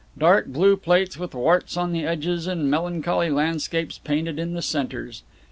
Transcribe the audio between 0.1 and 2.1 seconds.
Dark blue plates with warts on the